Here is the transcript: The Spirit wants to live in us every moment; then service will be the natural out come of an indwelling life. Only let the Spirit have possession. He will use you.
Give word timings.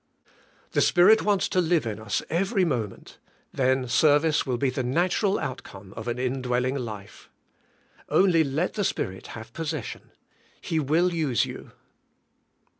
The 0.71 0.81
Spirit 0.81 1.21
wants 1.21 1.47
to 1.49 1.61
live 1.61 1.85
in 1.85 1.99
us 1.99 2.23
every 2.27 2.65
moment; 2.65 3.19
then 3.53 3.87
service 3.87 4.47
will 4.47 4.57
be 4.57 4.71
the 4.71 4.81
natural 4.81 5.37
out 5.37 5.61
come 5.61 5.93
of 5.93 6.07
an 6.07 6.17
indwelling 6.17 6.73
life. 6.73 7.29
Only 8.09 8.43
let 8.43 8.73
the 8.73 8.83
Spirit 8.83 9.27
have 9.37 9.53
possession. 9.53 10.09
He 10.59 10.79
will 10.79 11.13
use 11.13 11.45
you. 11.45 11.73